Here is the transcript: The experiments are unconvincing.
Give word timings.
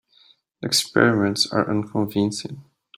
The 0.63 0.67
experiments 0.67 1.45
are 1.53 1.69
unconvincing. 1.69 2.63